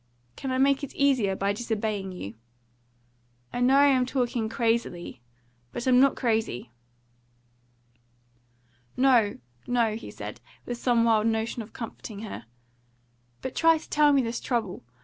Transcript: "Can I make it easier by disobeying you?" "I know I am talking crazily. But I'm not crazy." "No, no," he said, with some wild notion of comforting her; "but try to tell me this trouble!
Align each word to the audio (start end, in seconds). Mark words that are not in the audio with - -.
"Can 0.35 0.49
I 0.49 0.57
make 0.57 0.83
it 0.83 0.95
easier 0.95 1.35
by 1.35 1.53
disobeying 1.53 2.11
you?" 2.11 2.33
"I 3.53 3.59
know 3.61 3.75
I 3.75 3.85
am 3.85 4.07
talking 4.07 4.49
crazily. 4.49 5.21
But 5.71 5.85
I'm 5.85 5.99
not 5.99 6.15
crazy." 6.15 6.71
"No, 8.97 9.37
no," 9.67 9.95
he 9.95 10.09
said, 10.09 10.41
with 10.65 10.79
some 10.79 11.03
wild 11.03 11.27
notion 11.27 11.61
of 11.61 11.73
comforting 11.73 12.21
her; 12.21 12.47
"but 13.43 13.53
try 13.53 13.77
to 13.77 13.89
tell 13.91 14.11
me 14.11 14.23
this 14.23 14.39
trouble! 14.39 14.83